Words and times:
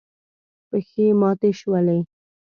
پښې 0.69 1.07
ماتې 1.19 1.49
شولې. 1.59 1.99